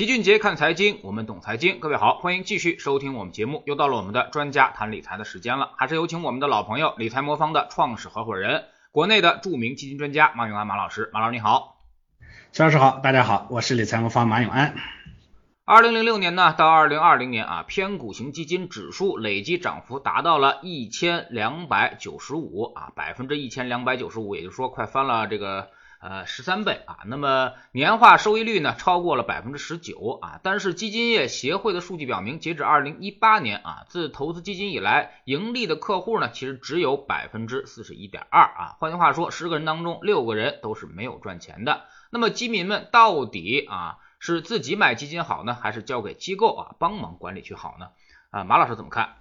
[0.00, 1.78] 齐俊杰看财经，我们懂财经。
[1.78, 3.62] 各位好，欢迎继续收听我们节目。
[3.66, 11.10] 又到了我们的专家谈理财的时间了，还是有请我们的老朋友理财魔方的创始合伙人，国内的著名基金专家马永安马老师。
[11.12, 11.82] 马老师你好，
[12.50, 14.74] 肖老师好，大家好，我是理财魔方马永安。
[15.66, 25.68] 二零零六年呢到二零二零年啊，偏股型基金指数累计涨幅达到了一千两百九十五啊，百分之一千两百九十五，也就是说快翻了这个。
[26.00, 41.82] 呃，十三倍啊，那么年化收益率呢超过了百分之十九啊，但是基金业协会的数据表明，截止二零一八年啊，自投资基金以来，盈利的客户呢其实只有百分之四十一点二啊，换句话说，十个人当中六个人都是没有赚钱的。
[42.08, 47.88] 那么基民们到底啊是自己买基金好呢，还是交给机构啊帮忙管理去好呢？
[48.30, 49.16] 啊，马老师怎么看？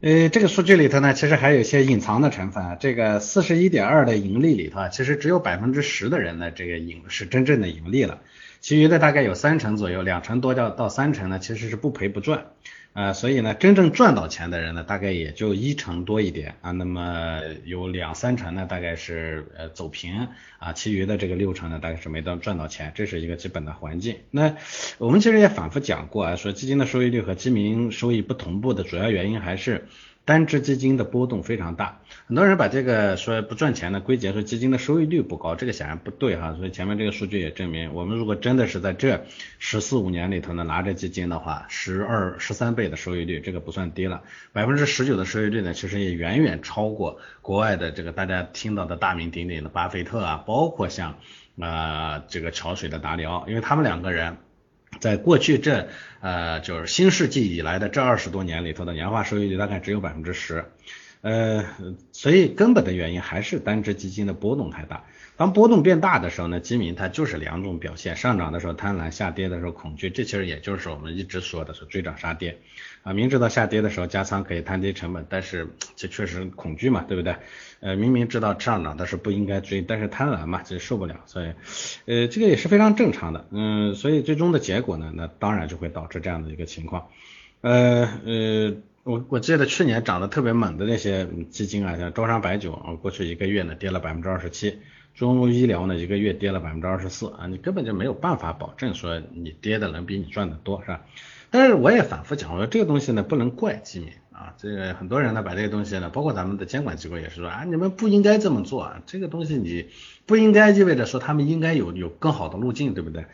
[0.00, 2.76] 呃，这个数据里头呢，其实还有一些隐藏的成分啊。
[2.78, 8.20] 这个四十一点二的盈利里头啊，其实只有百分之十的人呢，这个盈是真正的盈利了，
[8.64, 12.46] 其余的大概有三成左右，两成多到到三成呢，其实是不赔不赚。
[12.94, 24.16] 啊，所以呢，真正赚到钱的人呢，大概也就一成多一点啊，那么有两三成呢，大概是呃走平啊，其余的这个六成呢，大概是没到赚到钱，这是一个基本的环境。
[24.30, 24.56] 那
[24.96, 29.88] 我们其实也反复讲过啊，说基金的收益率和基民收益不同步的主要原因还是。
[30.24, 36.54] 单只基金的波动非常大，很多人把这个说不赚钱的归结说基金的收益率不高，这个显然不对哈。
[36.56, 39.26] 所以前面这个数据也证明，我们如果真的是在这
[39.58, 44.22] 十四五年里头呢拿着基金的话，十二十三倍的收益率，这个不算低了。
[44.52, 51.18] 百分之十九的收益率呢，其实也远远超过国外的这个大家听到的大名鼎鼎的巴菲特啊，包括像
[51.60, 54.38] 啊这个桥水的达里奥，因为他们两个人。
[55.00, 55.88] 在过去这
[56.20, 60.64] 呃就是新世纪以来的这二十多年里头的年化收益率大概只有百分之十，
[61.20, 61.64] 呃，
[62.12, 65.04] 所以根本的原因还是单只基金的波动太大。
[65.36, 70.08] 当波动变大的时候呢，基民它就是两种表现，上涨的时候贪婪，下跌的时候恐惧。
[70.08, 72.58] 这其实也就是我们一直说的是追涨杀跌
[73.02, 77.34] 啊，明知道下跌的时候加仓可以摊低成本，但是这确实恐惧嘛，对不对？
[77.80, 81.52] 呃，明明知道上涨的是不应该追，但是贪婪嘛，这受不了，所以
[82.06, 87.08] 呃这个也是非常正常的，嗯，所以最终的结果呢，那当然就会导致这样的一个情况。
[87.60, 94.78] 呃呃，我我记得去年涨得特别猛的那些基金啊，像招商白酒啊，过去一个月呢跌了百分之二十七。
[95.14, 101.02] 中欧医疗呢，一个月跌了百分之二十四啊，你根本就没有办法保证说你跌的能比你赚的多，是吧？
[101.50, 109.86] 但是我也反复讲，我说这个东西呢不能怪基民啊，这个很多人呢把这个东西呢，包括咱们的监管机构也是说啊，你们不应该这么做啊，这个东西你
[110.26, 113.24] 不应该意味着说他们应该有有更好的路径，对不对？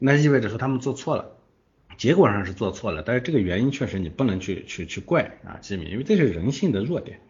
[0.00, 1.30] 那意味着说他们做错了，
[1.96, 7.20] 结果上是做错了，但是这个原因确实你不能去去去怪啊基民，因为这是人性的弱点。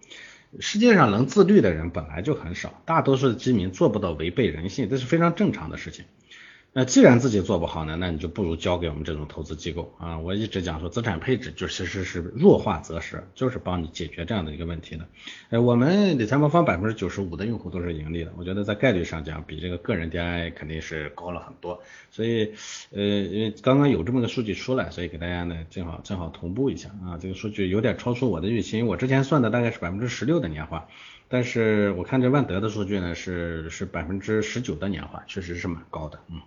[0.61, 6.07] 世界上能自律的人本来就很少，大多数的居民做不到违背人性，这是非常正常的事情。
[6.79, 10.17] 那既然自己做不好呢，那你就不如交给我们这种投资机构啊！
[10.17, 15.05] 我一直讲说资产配置就其实是弱化择时，就是帮你解决这样的一个问题的。
[15.51, 21.83] 呃，我们理财魔方百分之九十五的用户都是盈利的，我觉得在概率上讲比这个个人 DI 肯定是高了很多。
[22.13, 22.53] 所以
[22.93, 30.87] 呃，因为刚刚有这么个数据出来，所以给大家呢正好正好同步一下啊，这个数据有点超出我的预期，我之前算的大概是百分之十六的年化，
[31.27, 36.41] 但是我看这万德的数据呢是是百分之十九的年化，确实是蛮高的，嗯。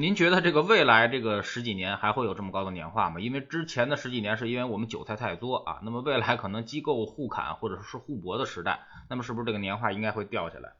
[0.00, 3.18] 您觉得这个未来这个十几年还会有这么高的年化吗？
[3.18, 8.78] 因为之前的十几年是因为我们韭菜太多啊，那么未来可能机构互砍或者是互搏的时代，
[9.10, 10.70] 那么是不是这个年化应该会掉下来？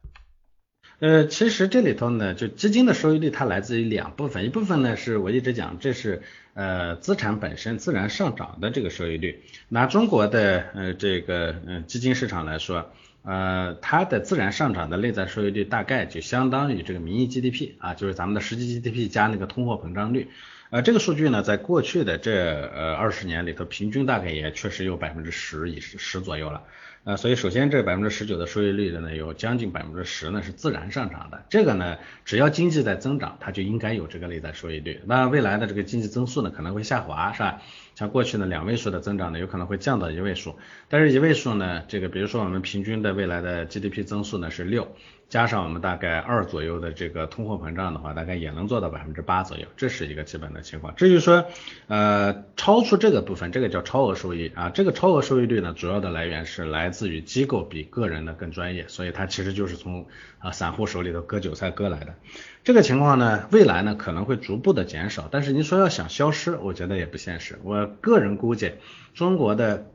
[0.99, 9.43] 呃，其实这里头呢，就基金的收益率它来自于两部分，一部分呢是我一直讲，这是呃资产本身自然上涨的这个收益率。
[9.67, 12.89] 拿中国的呃这个嗯基金市场来说。
[13.23, 20.29] 呃，它的自然上涨的内在收益率大概就相当于这个名义 GDP 啊，就是咱们的实际 GDP 加那个通货膨胀率。
[20.71, 26.61] 呃，这个数据呢，在过去的这呃二十年里头，平均大概也确实有百分之十以十左右了。
[27.05, 31.43] 呃，所以首先这百分之十九的收益率的呢，有将近百分之十呢是自然上涨的。
[31.49, 35.01] 这个呢，只要经济在增长，它就应该有这个内在收益率。
[35.07, 37.63] 那未来的这个经济增速呢，可能会下滑，是吧？
[37.95, 40.55] 像过去呢两位数的增长呢，有可能会降到一位数。
[40.87, 44.95] 但是一位数呢，这个比如说我们平均的未来的 GDP 增速呢是六。
[45.29, 50.95] 加上我们大概二左右的这个通货膨胀的话，大概也能做到百分之八左右，这是一个基本的情况。
[50.95, 51.45] 至于说，
[51.87, 60.07] 呃，超出这个部分，这个叫超额收益啊，这个超额收益率呢，主要的来源是来自于机构比个人的更专业，所以它其实就是从
[60.39, 62.15] 啊散户手里头割韭菜割来的。
[62.63, 67.59] 这个情况呢，未来呢可能会逐步的减少，但是您说要想消失，我觉得也不现实。
[67.63, 68.73] 我个人估计，
[69.13, 69.85] 中国的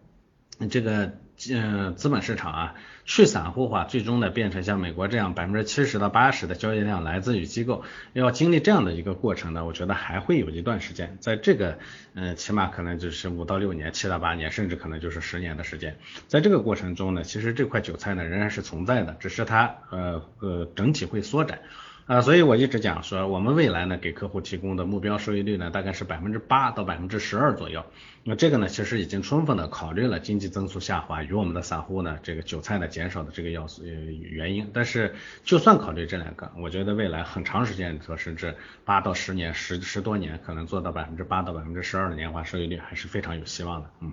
[0.70, 1.12] 这个
[1.50, 7.84] 嗯，资本市场啊，去散户化，最终呢变成像美国这样百分之七十到八十的交易量来自于机构，
[8.14, 11.78] 要经历这样的一个过程呢，我觉得还会有一段时间，在这个
[12.14, 15.96] 嗯，起码可能就是五到六年、七到八年，甚至可能就是十年的时间，
[16.28, 21.60] 在这个过程中呢，其实这块韭菜呢仍然是存在的，只是它呃呃整体会缩窄。
[22.06, 27.82] 啊，所以我一直讲说，我们未来呢给客户提供的目标收益率呢大概是百分之八到百分之十二左右。
[28.24, 34.70] 那这个呢其实已经充分的考虑了经济增速下滑与我们的散户呢这个韭菜呢减少的这个要素呃原因。
[34.74, 35.14] 但是
[35.44, 38.54] 就算考虑这两个，我觉得未来很长时间说甚至
[38.84, 43.90] 八到十年十十多年可能做到百分之八到百分之十二的年化收益率还是非常有希望的。
[44.00, 44.12] 嗯。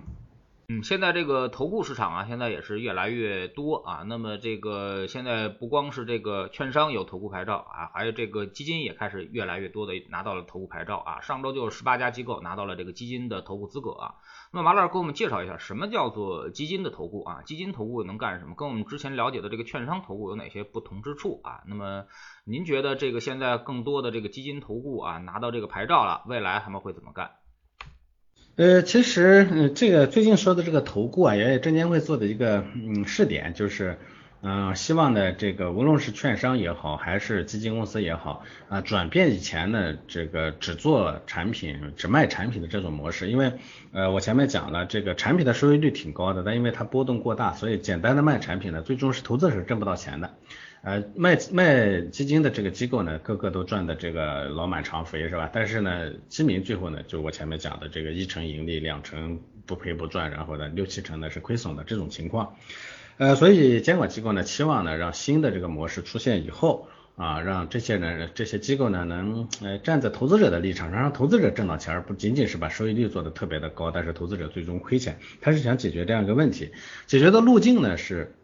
[0.72, 4.04] 嗯，现在这个投顾市场啊，现在也是越来越多啊。
[4.06, 11.20] 那么这个现在不光是这个券商有投顾牌照啊，还有这个基金也开始越来越多的拿到了投顾牌照啊。
[11.20, 14.14] 上周就有十八家机构拿到了这个基金的投顾资格啊。
[14.50, 17.42] 那么马老师给我们介绍一下，什么叫做基金的投顾啊？
[17.42, 18.54] 基金投顾能干什么？
[18.54, 21.60] 跟我们之前了解的这个券商投顾有哪些不同之处啊？
[21.66, 22.06] 那么
[22.44, 27.32] 您觉得这个现在更多的这个基金投顾啊拿到这个牌照了，未来他们会怎么干？
[28.56, 33.96] 呃，其实，嗯，这个最近说的这个投顾啊，也证监会做的一个嗯试点，就是，
[34.42, 43.54] 嗯，希望呢，这个无论是券商也好，还是基金公司也好，啊，转变以前呢这个只做产品、只卖产品的这种模式，因为，
[43.90, 50.34] 呃，我前面讲了，这个产品的收益率挺高的，但因为它波动过大，所以简单的卖产品呢，最终是投资者挣不到钱的。
[50.82, 55.48] 呃，卖卖基金的这个机构呢，个个都赚的这个老满肠肥是吧？
[55.52, 62.56] 但是呢，基民最后呢，就我前面讲的这个一成盈利，两成不赔不赚，然后呢六七成呢是亏损的这种情况。
[63.16, 75.16] 呃，所以监管机构呢，期望呢让新的这个模式出现以后啊，让这些人这些机构呢能呃站在投资者的立场上，让投资者挣到钱，而不仅仅是把收益率做的特别的高，但是投资者最终亏钱。
[75.40, 76.72] 他是想解决这样一个问题，
[77.06, 78.34] 解决的路径呢是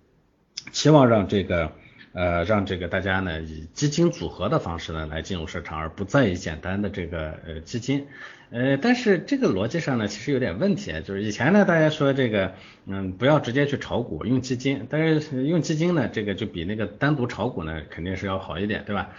[0.71, 1.73] 期望让这个。
[2.19, 8.09] 呃，让这个大家呢以基金组合的方式呢来进入市场，而不再以简单的这个呃基金。
[8.51, 12.55] 呃，但是这个逻辑上呢其实有点问题啊，就是以前呢大家说这个
[12.87, 19.11] 嗯不要直接去炒股，用基金，但是用基金呢这个就比那个单独炒股呢肯定是要好一点，对吧？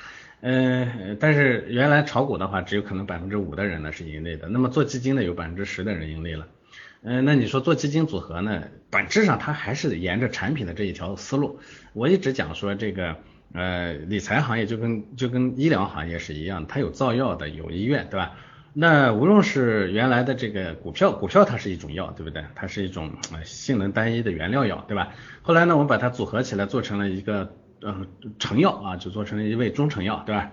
[0.42, 6.46] 嗯，但是原来炒股的话只有可能百分之五的人呢是盈利的，那么做基金呢有百分之十的人盈利了。
[7.02, 8.64] 嗯，那你说做基金组合呢？
[8.90, 11.60] 本质上它还是沿着产品的这一条思路。
[11.94, 13.16] 我一直讲说这个
[13.54, 18.36] 呃理财行业就跟就跟医疗行业是一样，它有造药的，有医院，对吧？
[18.74, 22.44] 那无论是原来的这个股票，股票它是一种药，对不对？
[22.54, 23.12] 它是一种
[23.46, 25.14] 性能单一的原料药，对吧？
[25.42, 28.06] 后来呢，我们把它组合起来做成了一个呃
[28.40, 30.52] 成药啊，就做成了一味中成药，对吧？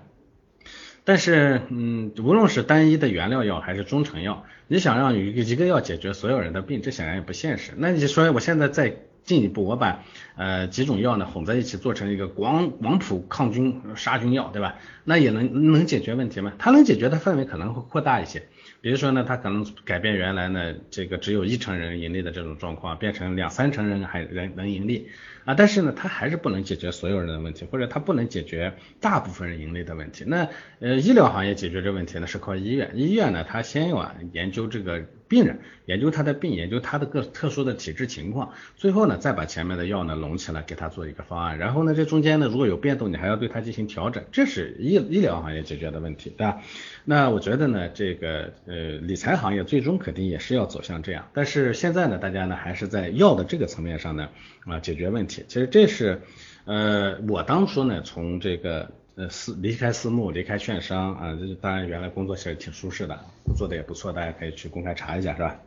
[1.07, 7.73] 但是，嗯，无论是单一的原料药还是中成药，你想让一个一个药解决所有人的病，这显然也不现实。
[7.77, 8.93] 那你说我现在再
[9.23, 10.03] 进一步，我把
[10.37, 14.75] 呃几种药呢混在一起做成一个广广谱抗菌杀菌药，对吧？
[15.05, 16.53] 那也能能解决问题吗？
[16.59, 18.43] 它能解决的范围可能会扩大一些。
[18.81, 25.09] 比如说呢，它可能改变原来呢这个只有一成人盈利的这种状况，变成两三成人还人能盈利。
[25.47, 30.25] 啊，但是呢，它还是不能解决所有人的问题，或者它不能解决大部分人盈利的问题。
[30.27, 30.49] 那
[30.81, 32.91] 呃，医疗行业解决这问题呢，是靠医院。
[32.95, 41.57] 医院呢，它先要啊研究这个病人，研究他的病，研究他的个特殊的体质情况，最后呢，再把前面的药呢拢起来给他做一个方案。
[41.59, 44.25] 然后呢，这中间呢，如果有变动，你还要对它进行调整。
[44.33, 46.61] 这是医医疗行业解决的问题，对吧？
[47.05, 51.29] 那我觉得呢，这个呃理财行业最终肯定也是要走向这样。
[51.33, 54.29] 但是现在呢，大家呢还是在药的这个层面上呢
[54.65, 55.36] 啊解决问题。
[55.49, 56.23] 其实这是，
[56.65, 63.19] 呃，我当初呢，从这个呃私离开私募，离开券商啊，当然原来工作其实挺舒适的，
[63.57, 65.61] 做的也不错，大家可以去公开查一下，是吧？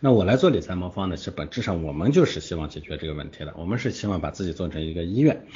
[0.00, 5.46] 那我来做理财魔方呢，其实本质上我们就是希望解决这个问题的，我们是希望把自己做成一个医院。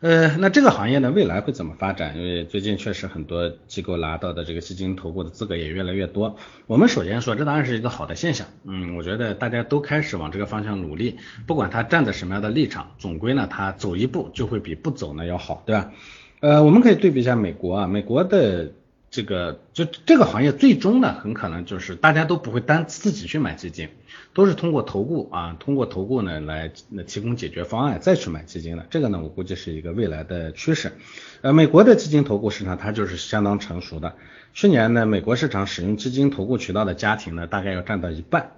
[0.00, 2.16] 呃，那这个行业呢，未来会怎么发展？
[2.16, 6.36] 因为最近确实很多机构拿到的这个基金投顾的资格也越来越多。
[6.66, 8.46] 我们首先说，这当然是一个好的现象。
[8.64, 15.92] 嗯，我觉得大家都开始往这个方向努力，不管他站在什么样的立场，总归呢，他走一步就会比不走呢要好，对吧？
[16.40, 18.72] 呃，我们可以对比一下美国啊，美国的。
[19.10, 23.88] 这个就这个行业最终呢，很可能就是大家都不会单自己去买基金，
[24.32, 28.86] 都是通过投顾啊，通过投顾呢来那提供解决方案，再去买基金的。
[28.88, 30.92] 这个呢，我估计是一个未来的趋势。
[31.40, 34.14] 呃，美国的基金投顾市场它就是相当成熟的。
[34.54, 38.52] 去年呢，美国市场使用基金投顾渠道的家庭呢，大概要占到一半。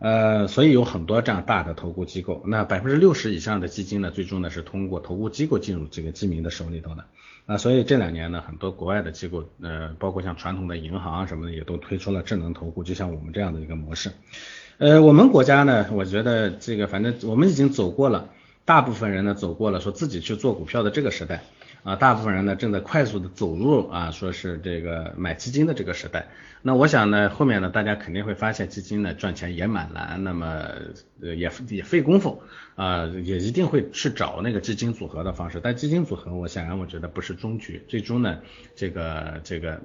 [0.00, 7.06] 呃，所以有很多这样大的投顾机构，那百分之六十以上的基金呢，最终呢是通过投顾机构进入这个基民的手里头的。
[7.46, 14.12] 啊，所以这两年呢，很多国外的机构，呃，包括像传统的银行啊什么的，也都推出了智能投顾，就像我们这样的一个模式。
[14.78, 18.30] 呃，我们国家呢，我觉得这个反正我们已经走过了，
[18.64, 21.42] 大部分人呢走过了说自己去做股票的这个时代。
[21.84, 26.28] 啊，大部分人呢正在快速的走入啊，说是这个买基金的这个时代。
[26.62, 30.46] 那我想呢，后面呢，大家肯定会发现基金呢赚钱也蛮难，那么
[31.20, 32.42] 呃也也费功夫
[32.74, 35.60] 啊，也一定会去找那个基金组合的方式。
[35.62, 38.38] 但基金组合，我显然我觉得不是终局，最终呢，
[38.74, 39.82] 这个这个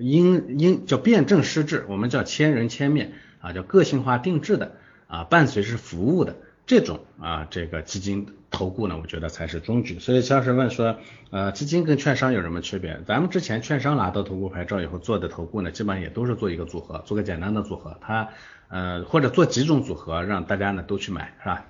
[0.00, 4.72] 因因叫辩证施治，我们叫千人千面啊，叫个性化定制的
[5.06, 6.34] 啊，伴随是服务的。
[6.68, 9.98] 这种啊，这个基金投顾呢，我觉得才是终局。
[9.98, 10.98] 所以像是问说，
[11.30, 13.00] 呃，基金跟券商有什么区别？
[13.06, 18.28] 咱们之前券商拿到投顾牌照以后做的投顾呢，基本上也都是做一个组合，做个简单的组合，它
[18.68, 21.64] 呃或者做几种组合，让大家呢都去买，是吧？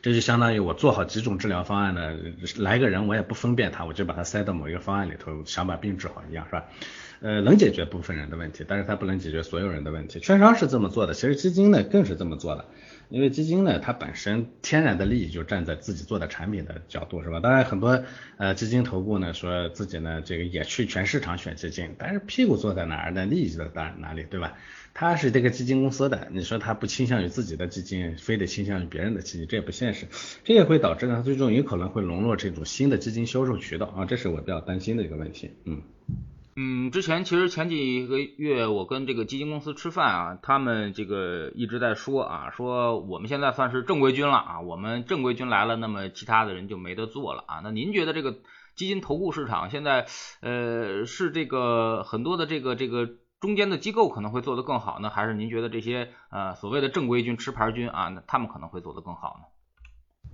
[0.00, 2.16] 这就相当于我做好几种治疗方案呢，
[2.56, 6.64] 来个人我也不分辨他，我就把它塞到某一个方案里头，想把病治好一样，是吧？
[7.20, 10.20] 呃，能解决部分人的问题，但是它不能解决所有人的问题。
[10.20, 12.64] 券商是这么做的，其实基金呢更是这么做的。
[13.08, 17.40] 因为基金呢，它本身天然的利益就站在自己做的产品的角度，是吧？
[17.40, 18.02] 当然很多
[18.36, 23.24] 呃基金头部呢，说自己呢这个也去全市场选基金，但是屁股坐在哪儿呢？
[23.26, 24.54] 利益在哪哪里，对吧？
[24.92, 30.06] 他是这个基金公司的，你说他不倾向于自己的基金，非得倾向于别人的基金，这也不现实。
[30.42, 35.82] 这也会导致呢，最终有可能会沦落这种新的基金销售渠道啊，这是我比较担心的一个问题，嗯。
[36.58, 47.60] 嗯，之前其实前几个月我跟这个基金公司吃饭啊，他们这个一直在说啊，说我们现在算是正规军了啊，我们正规军来了，那么其他的人就没得做了啊。
[47.62, 48.38] 那您觉得这个
[48.74, 50.06] 基金投顾市场现在
[50.40, 53.06] 呃是这个很多的这个这个
[53.38, 59.44] 中间的机构可能会做得更好呢，还是您觉得这些呃所谓的正规军、持牌军啊，那他们可能会做得更好呢？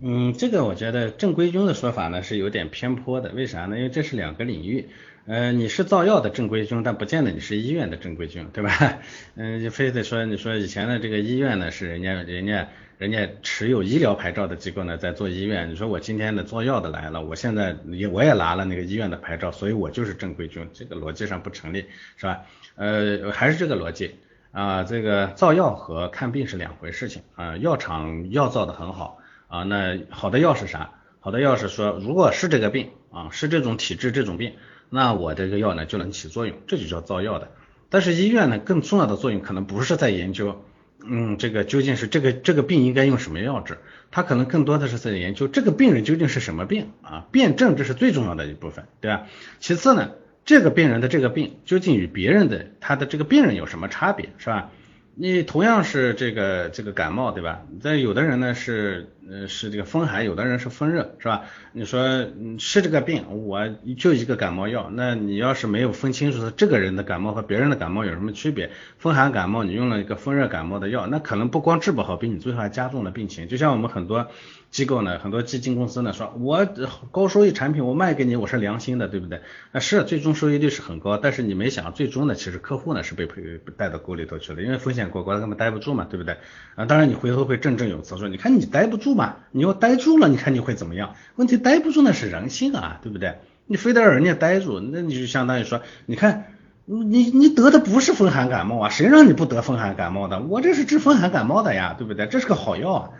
[0.04, 3.76] 嗯，这个我觉得正规军的说法呢是有点偏颇的，为啥呢？
[3.76, 4.88] 因为这是两个领域。
[5.24, 8.98] 呃，你是造药的正规军，但不见得你是医院的正规军，对吧？
[9.36, 15.70] 嗯， 你非得说你说以前的这个医院呢，是人家人家人家持有医疗牌照的机构呢在做医院。
[15.70, 21.84] 你说我今天的做药的来了，我现在也我也拿了那个医院的牌照，所以我就是正规军，这个逻辑上不成立，
[22.16, 22.40] 是吧？
[22.74, 24.16] 呃，还是这个逻辑
[24.50, 27.56] 啊，这个造药和看病是两回事情啊。
[27.58, 30.90] 药厂药造的很好啊，那好的药是啥？
[31.20, 34.54] 好的药是说，如果是这个病啊，是这种体质这种病。
[34.94, 37.50] 那我这个药呢就能起作用，这就叫造药的。
[37.88, 40.62] 但是医院呢更重要的作用可能不是在研究，
[41.02, 43.78] 嗯，这个究竟是这个这个病应该用什么药治，
[44.10, 49.26] 它可能更多的是在研究这个病人究竟是什么病啊，辩证这是最重要的一部分，对吧？
[49.60, 50.10] 其次呢，
[50.44, 54.70] 这个病人的这个病究竟与别人的他的这个病人有什么差别，是吧？
[55.14, 57.62] 你同样是这个这个感冒，对吧？
[57.82, 61.42] 但有的人呢是呃是这个风寒，有的人是风热，是吧？
[61.72, 62.26] 你说
[62.58, 73.48] 是这个病，我就一个感冒药，那你要是没有分清楚这个人的感冒和别人的感冒有什么区别，风寒感冒你用了一个风热感冒的药，那可能不光治不好病，你最后还加重了病情。
[73.48, 74.28] 就像我们很多。
[74.72, 76.66] 机构呢，很多基金公司呢说，我
[77.10, 79.42] 高收益产品我卖给你，我是良心的，对不对？
[79.70, 86.38] 啊是，最终收益率是很高，但是你没想，最终呢，其实客户呢是被赔带到沟里头去了，因为风险过高，他们待不住嘛，对不对？
[86.74, 91.16] 啊，当然你回头会振振有词说，你看你待不住嘛，你要待住了，你看你会怎么样？
[91.36, 93.40] 问题待不住那是人性啊，对不对？
[93.66, 96.46] 你非得让人家待住，那你就相当于说，你看
[96.86, 100.40] 你你得的不是风寒感冒啊，谁让你不得风寒感冒的？
[100.40, 102.26] 我这是治风寒感冒的呀，对不对？
[102.26, 103.10] 这是个好药啊。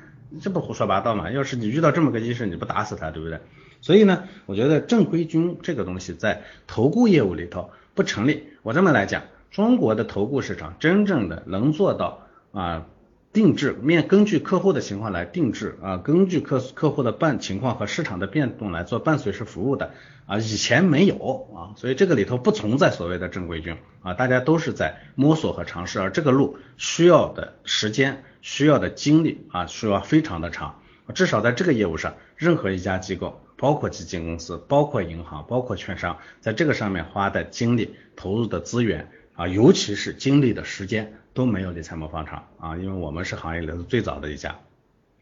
[0.41, 1.31] 这不胡说八道嘛？
[1.31, 3.41] 要是你遇到这么个医生，你不打死他，对不对？
[3.81, 8.45] 所以呢，我觉得正规军这个东西在投顾业务里头不成立。
[8.63, 12.87] 我这么来讲，中国的投顾市场真正的能做到啊
[13.33, 19.93] 定制面，根据客户的情况来定制啊，根据客客户的伴情况和市场的变动来做伴随式服务的
[20.27, 21.17] 啊，以前没有
[21.55, 28.25] 啊，所以这个里头不存在所谓的正规军啊，大家都是在摸索和尝试，而这个路需要的时间。
[28.45, 30.81] 需要的精力啊，需要非常的长。
[31.15, 42.77] 至少在这个业务上，任何一家机构，包括基金公司、包括银行、包括券商，在这个上面花的精力、投入的资源啊，尤其是精力的时间，都没有理财魔方厂啊。
[42.77, 44.59] 因为我们是行业里头最早的一家，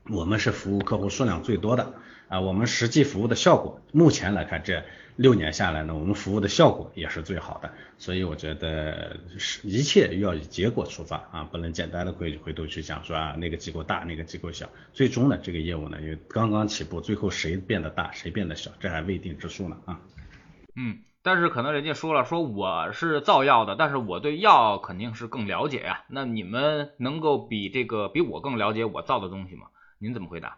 [0.09, 1.95] 我们是服务客户数量最多的
[2.29, 4.85] 啊，我们实际服务的效果，目前来看这。
[5.17, 20.01] 六年下来呢，我们服务的效果也是最好的，所以我觉得是一切要以结果出发啊，不能简单的回回头去讲说啊那个机构大，那个机构小，最终呢这个业务呢因为刚刚起步，最后谁变得大，谁变得小，这还未定之数呢啊。
[20.75, 26.05] 嗯，但是可能人家说了，说我是造药的，但是我对药肯定是更了解呀。
[26.09, 29.67] 那你们能够比这个比我更了解我造的东西吗？
[29.99, 30.57] 您怎么回答？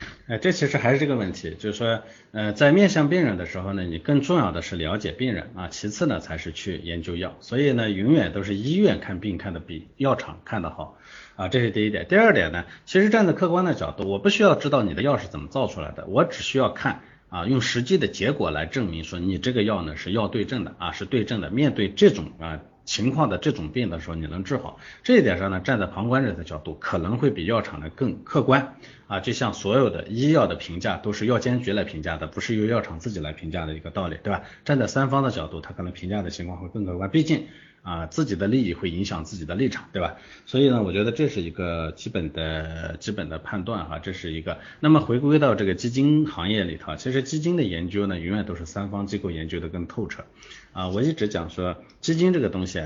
[0.28, 7.36] 哎，这其实还是这个问题，就是说，呃，在面向病人的时候呢，你更重要的是了解病人啊，其次呢才是去研究药。
[7.40, 10.98] 所以呢，永远都是医院看病看的比药厂看的好
[11.36, 12.06] 啊，这是第一点。
[12.06, 17.02] 第二点呢，其实站在客观的角度，我不需要知道你的药是怎么造出来的，我只需要看。
[17.30, 21.48] 啊，用实际的结果来证明说你这个药呢是药对症的啊，是对症的。
[21.48, 28.74] 面对这种啊情况的这种病的时候，你能治好，这一点上呢，站在旁观者的角度可能会比药厂的更客观
[29.06, 29.20] 啊。
[29.20, 34.42] 就像所有的医药的评价都是药监局来评价的，不是由药厂自己来评价的一个道理，对吧？
[34.64, 37.46] 站在三方的角度，他可能评价的情况会更客观，毕竟。
[37.82, 40.16] 啊，自己的利益会影响自己的立场，对吧？
[40.44, 44.58] 所以呢，我觉得这是一个基本的基本的判断哈，这是一个。
[44.80, 50.24] 那么回归到这个基金行业里头，其实基金的研究呢，永远都是三方机构研究的更透彻。
[50.72, 52.82] 啊，我一直讲说，基金这个东西，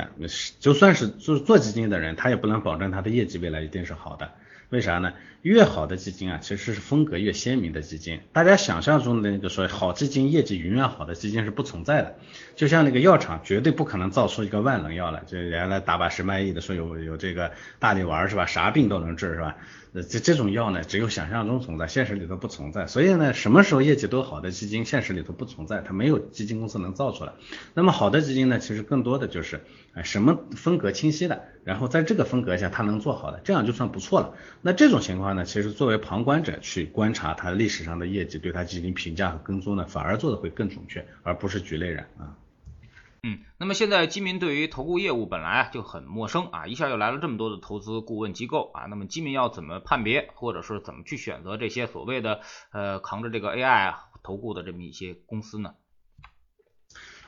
[0.60, 4.30] 就算是做做基金的人，他也不能保证他的业绩未来一定是好的。
[4.74, 5.12] 为啥呢？
[5.42, 8.18] 越好的基金啊，其实是风格越鲜明的基金。
[8.32, 12.16] 大家想象中的那个说好基金业绩永远好的基金是不存在的。
[12.56, 18.46] 就像那个药厂绝对不可能造出一个万能药来，就原来打把十卖艺的说有有这个大力丸是吧？
[18.46, 19.56] 啥病都能治是吧？
[20.02, 22.88] 这这种药呢，只有想象中存在，现实里头不存在。
[22.88, 27.32] 所以呢，什么时候业绩都好的基金，现实里头不存在，它没有基金公司能造出来。
[27.74, 29.60] 那么好的基金呢，其实更多的就是，
[29.92, 34.34] 哎，什么风格清晰的，然后在这个风格下它能做好的，这样就算不错了。
[34.62, 42.34] 那这种情况呢，其实作为旁观者去观察它历史上的业绩，对它进行评价和跟踪呢，反而做的会更准确，而不是局内人啊。
[43.26, 55.72] 嗯，那么现在基民对于投顾业务本来啊就很陌生啊，一下又来了这么多的投资顾问机构啊，那么基民要怎么判别，或者是怎么去选择这些所谓的呃扛着这个 AI 投顾的这么一些公司呢？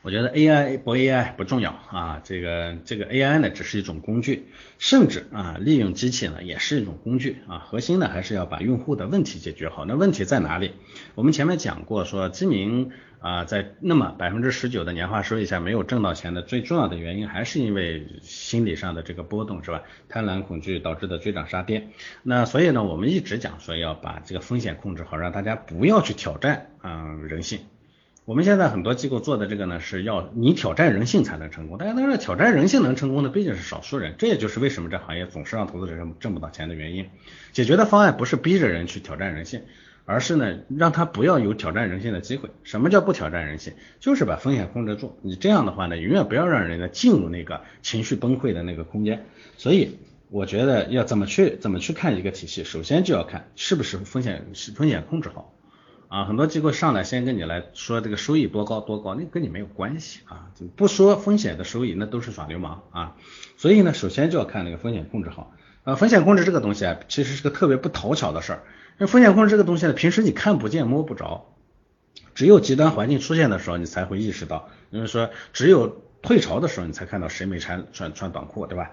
[0.02, 4.48] 我觉得 AI 不 AI 不重要啊，这个这个 AI 呢只是一种工具，
[4.78, 9.86] 甚至啊利用机器呢也是一种工具啊，核心呢还是要把用户的问题解决好。
[9.86, 10.72] 那问题在哪里？
[11.14, 12.92] 我们前面讲过说基民。
[13.26, 19.82] 啊，在那么百分之十九的年化收益下没有挣到钱的最重要的原因，还是因为心理上的这个波动，是吧？
[20.08, 21.88] 贪婪恐惧导致的追涨杀跌。
[22.22, 27.58] 那所以呢，我们一直讲说要把这个风险控制好，让大家不要去挑战啊人性。
[28.26, 31.78] 我们现在很多机构做的这个呢，是要你挑战人性才能成功。
[31.78, 37.08] 大家都知道，挑战人性能成功的毕竟是少数人，这也就是为什么这行业总是让投资者挣挣不到钱的原因。
[37.50, 39.62] 解决的方案不是逼着人去挑战人性。
[40.06, 42.48] 而是呢，让他不要有挑战人性的机会。
[42.62, 43.74] 什么叫不挑战人性？
[43.98, 45.18] 就是把风险控制住。
[45.20, 49.26] 你这样的话呢，永远不要让人呢进入那个情绪崩溃的那个空间。
[49.58, 49.98] 所以，
[50.30, 55.52] 我觉得要怎么去怎么去看一个体系，首先就要看是不是风险风险控制好
[56.06, 56.24] 啊。
[56.24, 60.52] 很多机构上来先跟你来说这个收益多高多高，那跟你没有关系啊。
[60.76, 63.16] 不说风险的收益，那都是耍流氓啊。
[63.56, 65.52] 所以呢，首先就要看那个风险控制好。
[65.86, 68.62] 呃，风险控制这个东西啊，其实是个特别不讨巧的事儿。
[68.98, 71.54] 那风险控制这个东西呢，平时你看不见摸不着，
[72.34, 74.68] 只有极端环境出现的时候，你才会意识到。
[74.90, 78.90] 因为说，只有退潮的时候，你才看到谁没穿穿穿短裤，对吧？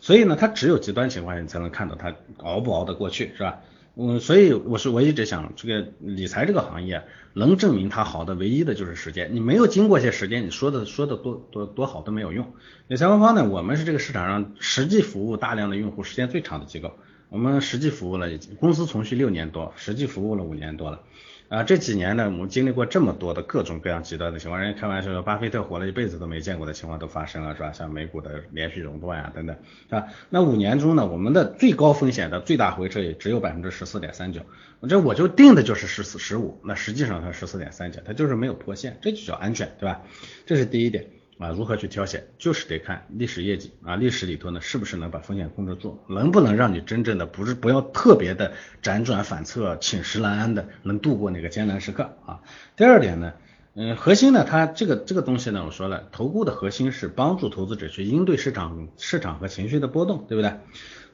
[0.00, 3.58] 所以呢，它只有极端情况下，你才能看到它熬不熬得过去，是吧？
[3.98, 9.34] 嗯，所以我是我一直想，这个理财这个行业能证明它好的唯一的就是时间。
[9.34, 12.52] 你没有经过些时间，你说的说的多多多好都没有用。
[12.88, 16.92] 理财官方呢，我们是这个市场上实际服务大量的用户时间最长的机构。
[17.30, 18.28] 我们实际服务了，
[18.60, 21.00] 公司从续六年多，实际服务了五年多了。
[21.48, 27.70] 啊，这几年呢，我们经历过这么多的各种各样极端的情况，人家开玩笑说，巴菲特活了一辈子都没见过的情况都发生了，是吧？
[27.72, 29.56] 像美股的连续熔断呀，等等，
[29.88, 30.06] 是吧？
[30.28, 34.40] 那五年中呢，我们的最高风险的最大回撤也只有百分之十四点三九，
[34.88, 40.02] 这我就定的就是十四十五，那实际上它十四点三九，它就是没有破线，这就叫安全，对吧？
[40.46, 41.06] 这是第一点。
[41.38, 52.40] 啊，如何去挑选，就是得看历史业绩啊，历史里头呢，是不是能把风险控制住，能不能让你真正的不是不要特别的辗转反侧、寝食难安的，能度过那个艰难时刻啊。
[52.74, 53.34] 第二点呢，
[53.74, 60.52] 嗯，核心呢，它这个这个东西呢，我说了，投顾的核心是帮助投资者去应对市场市场和情绪的波动，对不对？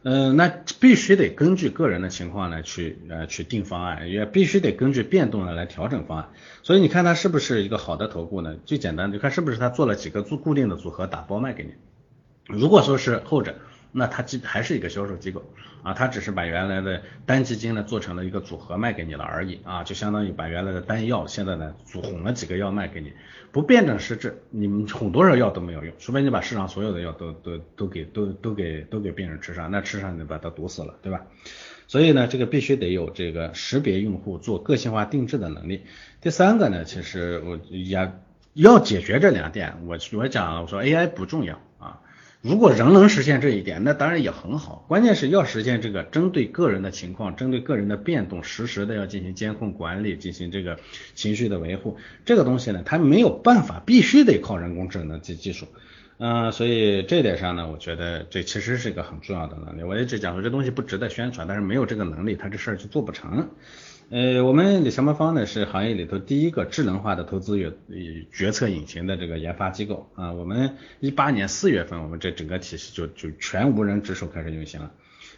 [0.02, 0.48] 嗯，那
[0.80, 6.30] 必须得根据个人的情况来去呃去定方案，也必须得根据变动呢来调整方案。
[6.62, 8.56] 所以你看他是不是一个好的投顾呢？
[8.64, 11.72] 最简单，你看是不是他做了几个做固定的组合打包卖给你？
[12.46, 13.54] 如果说是后者。
[13.92, 15.44] 那它基还是一个销售机构
[15.82, 23.12] 啊，它只是把原来的单基金呢做成了一个组合卖给你了而已啊，就相当于把原来的单药现在呢组混了几个药卖给你，
[23.52, 31.22] 不辩证施治，你们混多少药都没有用，除非你把市场所有的药都都都给都都给都给病人吃上，那吃上你把它毒死了，对吧？
[31.86, 35.82] 所以呢，这个必须得有这个识别用户做个性化定制的能力。
[36.20, 38.12] 第三个呢，其实我也。
[38.54, 42.02] 要解决这两点，我我讲了，我说 AI 不重要啊。
[42.42, 44.84] 如果仍能实现这一点，那当然也很好。
[44.88, 50.80] 关键是要实现这个针对个人的情况，针对个人的变动，实时的要进行监控管理，进行这个
[51.14, 51.98] 情绪的维护。
[52.24, 55.68] 这个东西呢，它没有办法，必须得靠人工智能技技术。
[56.18, 59.84] 嗯，所以这点上呢，我觉得这其实是一个很重要的能力。
[59.84, 63.50] 我一直讲说这东西不值得宣传，但是没有这个能力，它这事儿就做不成。
[64.14, 67.72] 呃，我们理财魔方呢是行业里头第一个智能化的投资决
[68.30, 70.34] 决策引擎的这个研发机构啊。
[70.34, 74.92] 我们一八年四月份，我们这整个体系就就全无人值守开始运行了。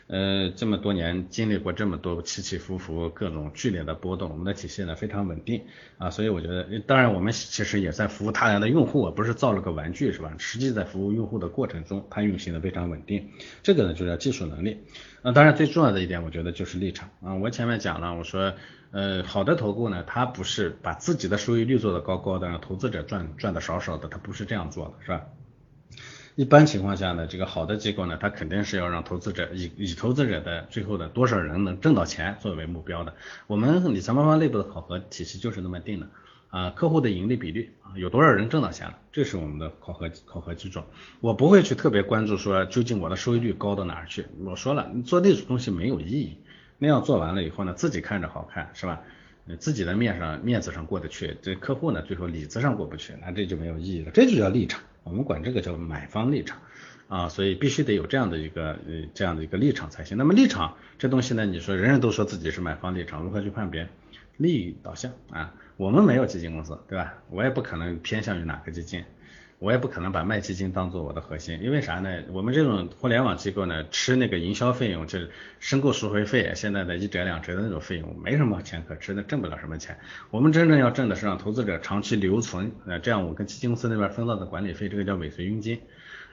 [0.06, 5.62] 呃，这么多年经历过这么多起起伏伏、各种剧烈的波动，我们的体系呢非常稳定
[5.96, 6.10] 啊。
[6.10, 10.34] 所以我觉得，当然我们其实也在服务大量的用户，不是造了个玩具是吧？
[10.38, 13.30] 实际在服务用户的过程中，它运行的非常稳定。
[13.62, 14.78] 这个呢就叫技术能力。
[15.22, 17.34] 那当然最重要的一点，我觉得就是立场啊。
[17.36, 18.52] 我前面讲了，我说，
[18.90, 25.22] 呃，好的投顾呢，它不是把自己的收益率做得高高的，让投资者赚赚的少少的，它不是这样做的，是吧？
[26.36, 33.14] 一般情况下呢，这个好的机构呢，它肯定是要让投资者以以投资者的最后的多少人能挣到钱作为目标的。
[33.46, 36.08] 我们理财妈妈内部的考核体系就是那么定的。
[36.50, 38.98] 啊，客户的盈利比率啊，有多少人挣到钱了？
[39.12, 40.84] 这是我们的考核考核基准。
[41.20, 44.26] 我不会去特别关注说究竟我的收益率高到哪儿去。
[44.44, 46.38] 我说了，做那种东西没有意义。
[46.78, 49.00] 那样做完了以后呢，自己看着好看是吧？
[49.58, 54.10] 自己的面上面子上过得去，这客户呢最后里子上过不去，那这就没有意义了。
[54.12, 56.58] 这就叫立场，我们管这个叫买方立场
[57.08, 60.16] 啊，所以必须得有这样的一个呃这样的一个立场才行。
[60.16, 63.88] 那么立场这东西呢，你说人人都说自己是买方立场，如何去判别？
[64.36, 65.54] 利益导向啊。
[65.76, 67.14] 我们没有基金公司，对吧？
[67.30, 69.04] 我也不可能偏向于哪个基金，
[69.58, 72.22] 我也不可能把卖基金当做我的核心，因为啥呢？
[72.32, 79.96] 我们这种互联网机构呢，吃那个营销费用，就是申购赎回费，现在的一折两折的那种费用，没什么钱可吃那，挣不了什么钱。
[80.30, 85.80] 我们真正要挣的是让投资者长期留存，那，这样我跟基金公司那边分到的管理费，这个叫尾随佣金。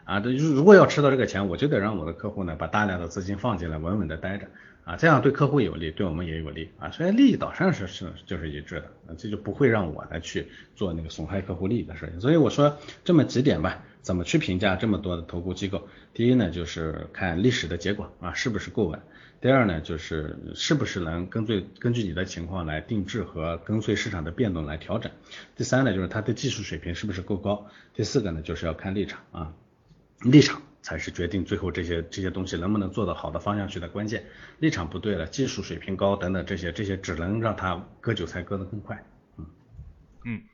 [0.05, 4.47] 啊，这如果要吃到这个钱，我就得让我的客户呢，把大量的资金放进来，稳稳的待着。
[4.83, 12.19] 啊，这样对客户有利，对我们也有利啊，所以利益导向是是就是一致的，这就不会让我来去做那个损害客户利益的事情。
[12.19, 15.87] 所以我说这么几点吧，怎么去评价这么多的投顾机构？
[16.15, 18.99] 第一呢，就是看历史的结果啊，是不是够稳；
[19.39, 25.11] 第二呢，就是是不是能根据根据你的情况来定制和跟随市场的变动来调整；
[25.55, 29.53] 第三呢，就是它的技术水平是不是够高；第四个呢，就是要看立场啊，
[30.23, 30.61] 立场。
[30.83, 34.25] 才是决定最后这些这些东西能不能做到好的方向去的关键。
[34.57, 39.10] 立场不对了，技术水平高等等这些这些只能让他割韭菜割得更快。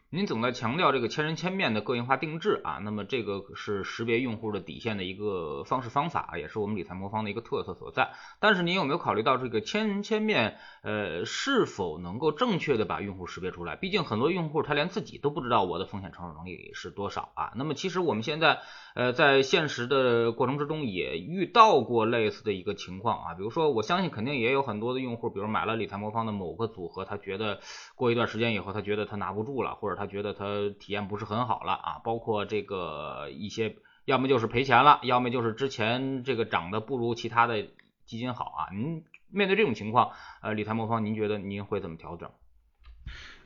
[0.10, 8.12] 您总在强调这个千人千面的个性化定制啊，那么这个是识别用户的底线的一个方式方法，也是我们理财魔方的一个特色所在。
[8.39, 13.76] 但是您有没有考虑到这个千人千面，呃，是否能够正确的把用户识别出来？
[13.76, 17.52] 毕竟很多用户他连自己都不知道我的风险承受能力是多少啊。
[17.56, 18.60] 那么其实我们现在
[18.96, 27.60] 呃在现实的过程之中也遇到过类似的一个情况啊，比如说我相信肯定也有很多的用户，比如买了理财魔方的某个组合，他觉得
[27.96, 30.46] 过一段时间以后，他觉得他拿不住了，或者他觉得他
[30.80, 37.67] 体验不是很好了啊，包括这个一些，要么就是赔钱了，要么就是之前这个涨的不如其他的
[38.06, 38.67] 基金好啊。
[38.74, 42.32] 您面对这种情况，呃，理财魔方，您觉得您会怎么调整？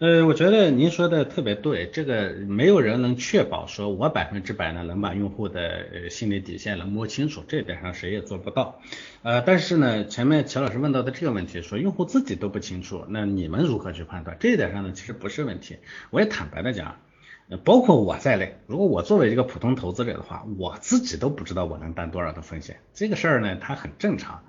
[0.01, 8.81] 呃，我觉得您说的特别对，这个没有人能确保说我百分之百呢能把用户的心理底线能摸清楚，这一点上谁也做不到。
[9.21, 14.35] 呃，但是呢，前面乔老师问到的这个问题，说用户自己都不清楚，那你们如何去判断？
[14.39, 15.77] 这一点上呢，其实不是问题。
[16.09, 16.97] 我也坦白的讲，
[17.63, 22.77] 包括我在内，如果我作为一个普通投资者的话，我自己都不知道我能担多少的风险。
[22.95, 24.41] 这个事儿呢，它很正常。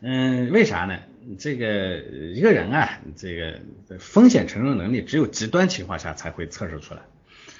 [0.00, 0.98] 嗯，为啥呢？
[1.38, 1.98] 这个
[2.34, 3.60] 一个人啊，这个
[3.98, 7.00] 风险承受能力只有极端情况下才会测试出来。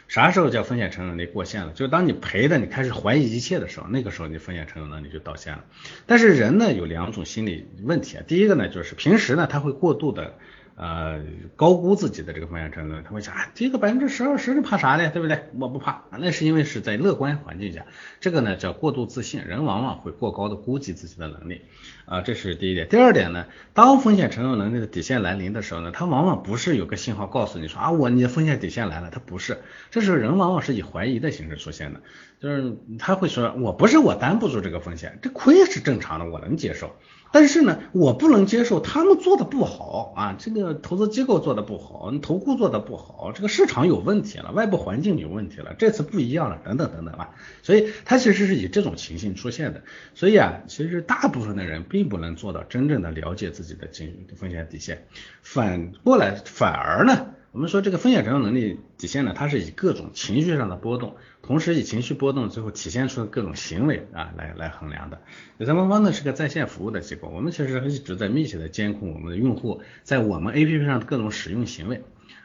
[0.06, 1.72] 啥时候叫风险承受能力过线了？
[1.72, 5.64] 就当你赔的，你开始怀疑一切的时候，那个时候你风险承受能力就到线了。
[6.06, 10.34] 但是人呢有两种心理问题啊，第一个呢就是平时呢他会过度的。
[10.80, 11.20] 呃，
[11.56, 15.10] 高估自己的这个风险承受能力，他会想啊，跌个百分之十二十，怕啥呢？
[15.10, 15.48] 对不对？
[15.58, 17.84] 我不怕，那是因为是在乐观环境下，
[18.20, 21.62] 这个呢叫过度自信，人往往会过高的估计自己的能力。
[22.06, 22.88] 啊，这是第一点。
[22.88, 29.58] 第二点呢，当风险承受能力的底线来临的时候呢，他往往不是有个信号告诉你说啊，我你的风险底线来了，他不是，
[29.90, 32.00] 这时候人往往是以怀疑的形式出现的，
[32.40, 36.94] 就是他会说，我不是我担不住这个风险，这亏是正常的，我能接受。
[37.30, 47.34] 但是呢，我不能接受他们做的不好啊，这个投资机构做的不好，投顾做的不好，这个市场有问题了，外部环境有问题了，这次不一样了，等等等等吧。
[47.62, 49.82] 所以它其实是以这种情形出现的。
[50.14, 55.06] 所以啊，其实大部分的人并不能做到真正的了解自己的经风险底线，
[55.42, 57.26] 反过来反而呢。
[57.58, 65.20] 我们说这个风险承受能力体现呢，它是以各种情绪上的波动，同时以情绪波动最后体现出的各种行为啊来来衡量的。
[65.58, 72.04] 第三方呢是个在线服务的机构，我们其实一直在密切的监控我们的用户在我们 APP 上的各种使用行为。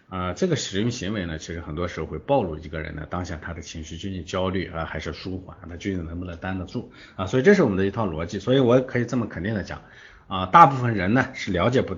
[0.10, 7.28] 啊，这个使用行为呢，其实很多时候会暴露一个人呢当下他的情绪究竟焦虑啊还是舒缓，他究竟能不能担得住啊？
[7.28, 9.84] 所以这是我们的一套逻辑，所以我可以这么肯定的讲
[10.26, 11.94] 啊，大部分人呢是了解不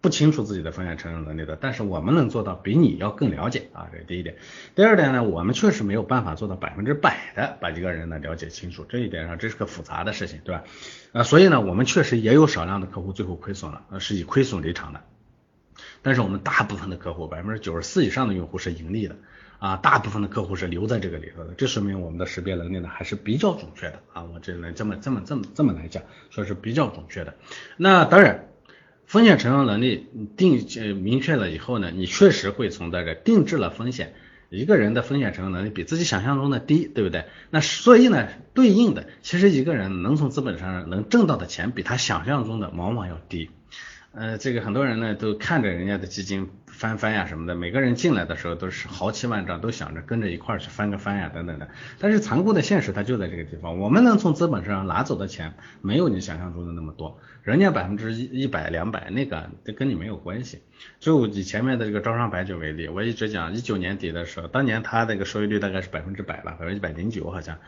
[0.00, 4.36] 不清楚自己的风险承受能力的，但是我们能做到比你要更了解啊，这是第一点。
[4.74, 10.64] 第二点呢，我们确实没有办法做到百分之百的把一个人呢了解清楚，这一点上这是个复杂的事情，对吧？
[11.12, 15.02] 啊，所以呢，我们确实也有少量的客户最后亏损了，是以亏损离场的。
[16.02, 19.16] 但是我们大部分的客户，百分之九十四以上的用户是盈利的
[19.58, 27.34] 啊，大部分的客户是留在这个里头的，这说明我们的识别能力呢还是比较准确的啊，我只能这么这么这么这么来讲，说是比较准确的。
[27.76, 28.49] 那当然，
[29.10, 34.14] 风险承受能力定呃明确了以后呢，你确实会存在着定制了风险，
[34.50, 37.24] 一个人的风险承受能力比自己想象中的低，对不对？
[37.50, 43.50] 那所以呢，对应的其实一个人能从资本上能挣到的钱，比他想象中的往往要低。
[44.12, 51.68] 呃，这个很多人呢都看着人家的基金翻番呀什么的，每个人进来的时候都是豪气万丈，都想着跟着一块儿去翻个番呀等等的。
[52.00, 60.58] 但是残酷的现实它就在这个地方，我们能从资本身上拿走的钱没有你想象中的那么多，人家百分之一一百两百那个这跟你没有关系。
[60.98, 67.58] 就以前面的这个招商白酒为例，我一直讲一九年底的时候，当年他那个收益率大概是百分之百吧，百分之一百零九好像。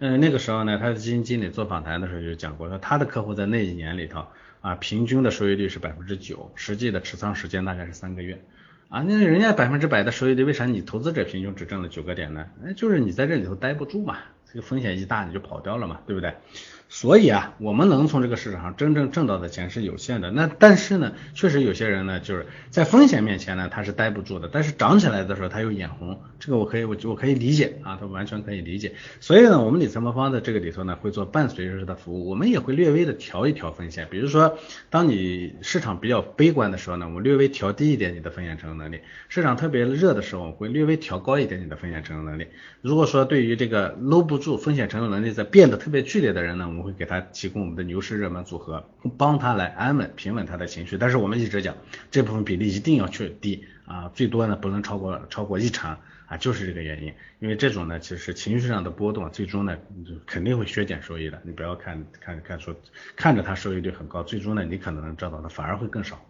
[0.00, 4.26] 嗯，那个时候呢，他的基金经理做访谈的时候就讲过，说他的客户在那一年里头。
[4.62, 8.42] 啊，平均的收益率是百分之九，实际的持仓时间大概是三个月。
[8.88, 12.46] 啊，那人家百分之百的收益率，为啥你投资者平均只挣了九个点呢？
[12.62, 16.34] 那就是你在这里头待不住嘛，这个风险一大你就跑掉了嘛，对不对？
[16.94, 20.30] 所以啊，我们能从这个市场上真正挣到的钱是有限的。
[20.30, 24.46] 那但是呢，确实有些人呢，就是在风险面前呢，他是待不住的。
[24.52, 28.92] 但是涨起来的时候，他又眼红，这个我可以，我我可以理解啊，他完全可以理解。
[29.20, 34.06] 所以呢，我们理财魔方的这个里头呢，会做伴随式的服务，我们也会略微的调一调风险。
[34.10, 34.58] 比如说，
[34.90, 38.98] 当你市场比较悲观的时候呢，我略微调低一点你的风险承受能力；
[39.30, 42.48] 市场特别热的时候，我会略微调高一点你的风险承受能力。
[42.82, 48.84] 如果说对于这个搂不住风险承受能力在变得特别剧烈的人呢，我们会给他提供我们的牛市热门组合，
[49.16, 50.98] 帮他来安稳平稳他的情绪。
[50.98, 51.76] 但是我们一直讲，
[52.10, 57.14] 这部分比例一定要去低啊，最多呢不能超过超过一成啊，就是这个原因。
[57.38, 59.78] 因为这种呢，其实情绪上的波动，最终呢
[60.26, 61.40] 肯定会削减收益的。
[61.44, 62.74] 你不要看看看说
[63.14, 66.20] 看着它收益率很高，最终呢你可能能赚到的反而会更少。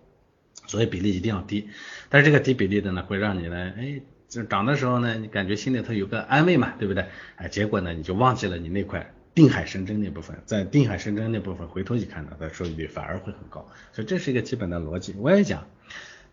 [0.66, 1.68] 所以比例一定要低。
[2.08, 4.02] 但是这个低比例的呢，会让你呢，哎。
[4.28, 7.04] 就涨的时候呢，你感觉心里头有个安慰嘛，对不对？
[7.36, 13.66] 哎，结果呢，你就忘记了你那块定海神针那部分，在定海神针那部分回头一看呢，它收益率反而会很高。
[13.92, 15.14] 所以这是一个基本的逻辑。
[15.18, 15.66] 我也讲，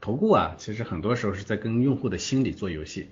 [0.02, 3.08] 投顾啊，其实很多时候是在跟用户的心理做游戏。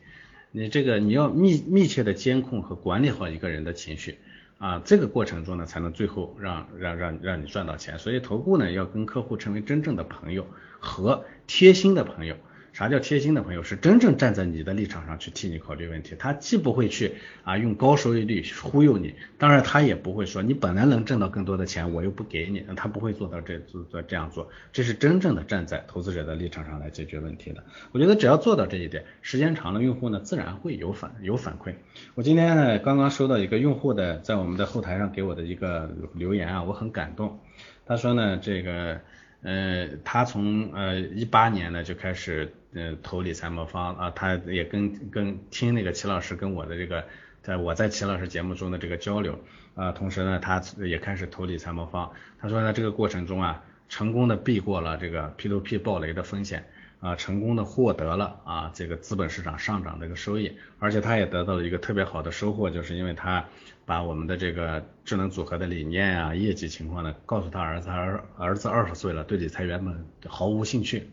[0.51, 4.17] 你这个你要密密切的监控和管理好一个人的情绪
[4.57, 7.99] 啊，这个过程中呢，才能最后让让让让你赚到钱。
[7.99, 10.47] 所以投顾呢，要跟客户成为真正的朋友
[10.79, 12.35] 和贴心的朋友。
[12.77, 13.63] 啥叫贴心的朋友？
[13.63, 16.15] 是真正站在你的立场上去替你考虑问题。
[16.19, 24.51] 他既不会去啊用高收益率忽悠你，当然他也不会说你本来能挣到更多的钱，我又不给你，他不会做到这做做这样做。
[24.71, 27.63] 这是真正的站在投资者的立场上来解决问题的。
[27.93, 31.73] 我觉得只要做到这一点，时间长了，用户呢自然会有反有反馈。
[32.13, 37.39] 我今天呢刚刚收到一个用户的在我们的后台上给我的一个留言啊，我很感动。
[37.87, 39.01] 他说呢这个。
[39.43, 47.03] 呃，他从呃一八年呢就开始嗯投理财魔方啊，他也跟跟听那个齐老师跟我的这个，
[47.41, 49.39] 在我在齐老师节目中的这个交流
[49.75, 52.11] 啊，同时呢他也开始投理财魔方。
[52.39, 56.65] 他说呢这个过程中啊，成功的避过了这个 P2P 暴雷的风险
[56.99, 63.45] 啊，成功的获得了啊这个资本市场上涨的一个收益，而且他也得到了一个特别好的收获，就是因为他。
[63.87, 71.09] 把我们的这个智能组合的理念啊、业绩情况呢，告诉他儿子，儿儿子二十岁了，对理财原本毫无兴趣。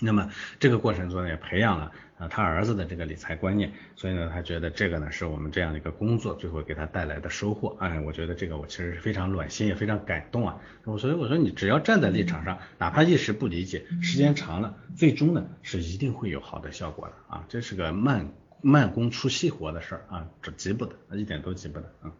[0.00, 7.76] 那么这个过程中也培养了啊他儿子的这个理财观念，所以呢，他觉得这个呢是我们这样的一个工作最后给他带来的收获。
[7.80, 10.58] 哎，我觉得这个我其实是非常暖心，也非常感动啊。
[10.84, 17.44] 我所以我说你只要站在立场上，哪怕一时不理解，时间长了，最终呢是一定会有好的效果的啊。
[17.48, 18.28] 这是个慢。
[18.60, 22.10] 慢工出细活的事儿啊，这急不得，一点都急不得啊。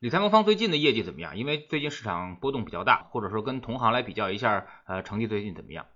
[0.00, 1.36] 理财魔方最近的业绩怎么样？
[1.36, 5.86] 因为最近市场波动比较大，或者说跟同行来比较一下，呃，成绩最近怎么样？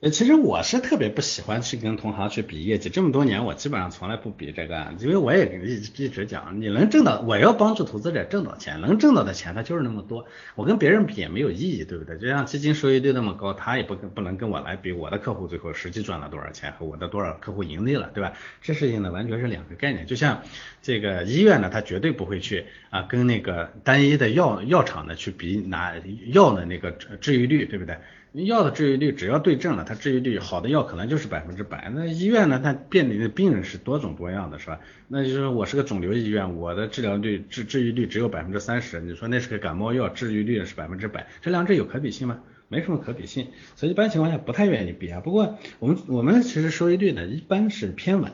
[0.00, 12.16] 呃，其实我是特别不喜欢去跟同行去比业绩，这么多年我基本上从来不比这个，因为我也一一直讲，你能挣到，我要帮助投资者挣到钱，能挣到的钱它就是那么多，我跟别人比也没有意义，对不对？
[12.16, 18.34] 就像基金收益率那么高，他也不跟不能跟我来比，我的客户最后实际赚了多少钱和我的多少客户盈利了，对吧？
[18.62, 20.42] 这事情呢完全是两个概念，就像
[20.80, 25.94] 这个医院呢，他绝对不会去啊跟那个单一的药药厂呢去比拿
[26.28, 27.96] 药的那个治愈率，对不对？
[28.32, 31.90] 药的治愈率只要对症了，它治愈率好的药可能就是百分之百。
[31.94, 34.80] 那医院呢，它面临的病人是多种多样的，是吧？
[35.08, 42.40] 那就是说我是个肿瘤医院，我的治疗率治治愈率只有百分之三十，你说那是个感冒药，治愈率是百分之百，这两者有可比性吗？
[42.68, 45.20] 没什么可比性，所以一般情况下不太愿意比啊。
[45.20, 48.32] 不过我们我们其实收益率呢一般是偏稳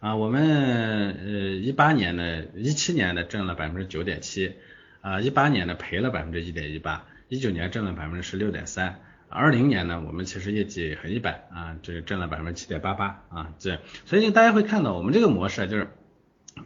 [0.00, 1.30] 啊，我们呃
[1.62, 4.54] 一八年呢一七年呢挣了百分之九点七
[5.02, 9.00] 啊，一八年呢赔了百分之一点一八，一九年挣了百分之十六点三。
[9.34, 15.88] 二零年呢，我们其实业绩很一般啊，这挣了百分之七点八八啊，这所以大家会看到我们这个模式就是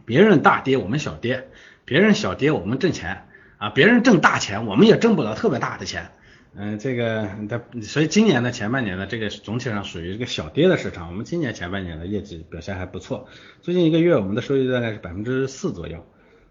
[0.05, 1.49] 别人大跌我们小跌，
[1.83, 3.25] 别人小跌我们挣钱
[3.57, 6.11] 啊，别人挣大钱我们也挣不了特别大的钱，
[6.55, 13.27] 嗯，这个的所以今年的前半年呢，这个总体上属于一个小跌的市场，我们今年前半年的业绩表现还不错，
[13.63, 16.05] 最近一个月我们的收益大概是百分之四左右，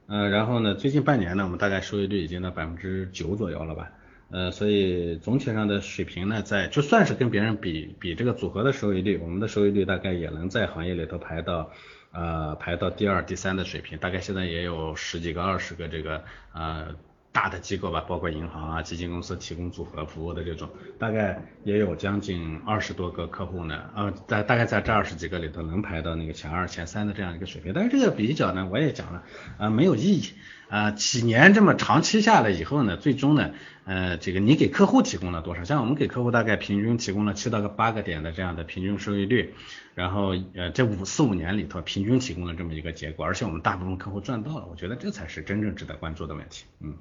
[0.08, 3.92] 嗯，然后呢，最近半年呢，我们大概收益率已经到百分之九左右了吧。
[4.30, 11.70] 呃，所以总体上的水平呢，在就算是跟别人比比这个组合的收益率，我们的收益率大概也能在行业里头排到
[12.12, 16.88] 呃排到第二、第三的水平，大概现在也有十几个、二十个这个呃
[17.32, 29.22] 大的机构吧，包括银行啊、基金公司提供组合服务的这种，大概也有将近二十多个客户呢，呃在大概在这二十几个里头能排到那个前二、前三的这样一个水平，但是这个比较呢，我也讲了
[29.56, 30.34] 啊没有意义。
[30.68, 33.52] 啊，几年这么长期下来以后呢，最终呢，
[33.84, 35.64] 呃，这个你给客户提供了多少？
[35.64, 39.54] 像我们给客户大概平均提供了七到个八个点的这样的平均收益率，
[39.94, 46.64] 然后呃，这五四五年里头平均提供了这么一个结果，而且我们大部分客户赚到了，我觉得这才是真正值得关注的问题。
[46.80, 46.96] 嗯。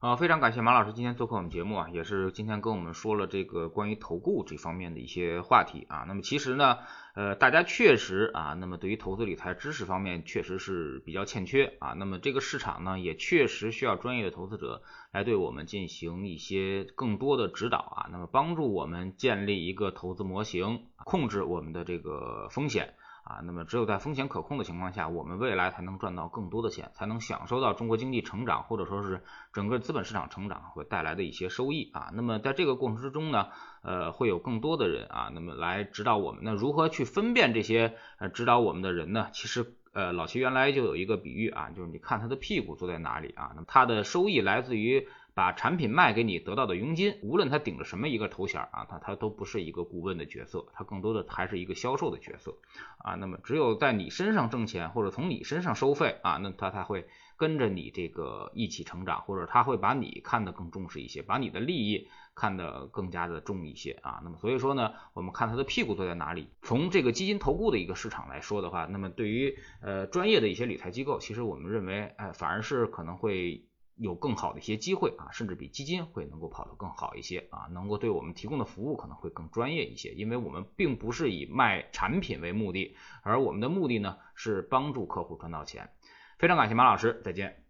[0.00, 6.06] 啊，非常感谢马老师今天做客我们节目啊，也是今天跟我们说了这个关于投顾这方面的一些话题啊。
[6.08, 6.78] 那么其实呢，
[7.14, 11.92] 呃，大家确实啊，那么对于投资理财知识方面确实是比较欠缺啊。
[11.98, 14.80] 那么这个市场呢，也确实需要专业的投资者
[15.12, 22.94] 来对我们进行一些更多的指导啊，那么帮助我们建立一个投资模型，控制我们的这个风险。
[23.30, 32.10] 啊，那么只有在风险可控的情况下，我们未来才能赚到更多的钱，才能享受到中国经济成长或者说是整个资本市场成长会带来的一些收益啊。
[32.12, 33.46] 那么在这个过程之中呢，
[33.82, 36.40] 呃，会有更多的人啊，那么来指导我们。
[36.42, 39.28] 那如何去分辨这些呃指导我们的人呢？
[39.32, 45.06] 其实呃，老齐原来就有一个比喻啊，就是你看他的屁股坐在哪里啊，那么他的收益来自于。
[45.34, 52.56] 把产品卖给你得到的佣金，无论他顶着什么一个头衔啊，他他都不是一个顾问的角色，他更多的还是一个销售的角色
[52.98, 53.14] 啊。
[53.14, 64.20] 那么只有在你身上挣钱，或者从你身上收费啊，那他才会跟着你这个一起成长，或者他会把你看得更重视一些，把你的利益看得更加的重一些啊。
[64.22, 66.48] 那么所以说呢，我们看他的屁股坐在哪里。
[66.62, 73.64] 从这个基金投顾的一个市场来说的话，那么对于呃专业的一些理财机构，其实我们认为，哎，反而是可能会。
[74.00, 85.90] 有更好的一些机会啊，甚至比基金会能够跑得更好一些啊，能够对我们提供的服务可能会更专业一些，因为我们并不是以卖产品为目的，而我们的目的呢是帮助客户赚到钱。
[86.38, 87.62] 非常感谢马老师，再见。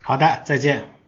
[0.00, 1.05] 好的，再见。